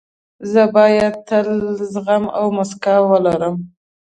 زه 0.51 0.61
باید 0.75 1.13
تل 1.27 1.47
زغم 1.93 2.23
او 2.37 2.45
موسکا 2.57 2.95
ولرم. 3.11 3.55